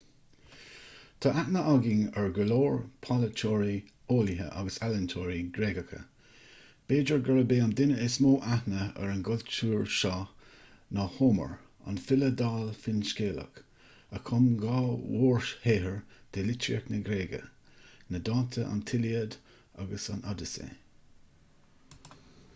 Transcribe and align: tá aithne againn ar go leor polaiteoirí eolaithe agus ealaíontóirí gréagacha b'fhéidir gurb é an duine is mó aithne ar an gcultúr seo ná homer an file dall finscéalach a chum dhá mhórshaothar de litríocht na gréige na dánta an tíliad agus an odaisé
tá 1.23 1.31
aithne 1.39 1.61
againn 1.71 2.05
ar 2.21 2.29
go 2.35 2.45
leor 2.51 2.77
polaiteoirí 3.07 3.73
eolaithe 4.13 4.47
agus 4.61 4.77
ealaíontóirí 4.87 5.35
gréagacha 5.57 5.99
b'fhéidir 6.93 7.21
gurb 7.27 7.53
é 7.57 7.59
an 7.65 7.75
duine 7.81 7.99
is 8.05 8.15
mó 8.25 8.31
aithne 8.55 8.87
ar 9.03 9.11
an 9.17 9.21
gcultúr 9.27 9.91
seo 9.97 10.15
ná 10.99 11.05
homer 11.19 11.51
an 11.91 12.01
file 12.07 12.31
dall 12.41 12.65
finscéalach 12.87 13.61
a 14.17 14.23
chum 14.31 14.49
dhá 14.65 14.81
mhórshaothar 15.05 15.95
de 16.39 16.47
litríocht 16.49 16.91
na 16.95 17.03
gréige 17.11 17.43
na 18.15 18.25
dánta 18.31 18.65
an 18.73 18.81
tíliad 18.93 19.37
agus 19.85 20.11
an 20.17 20.27
odaisé 20.33 20.71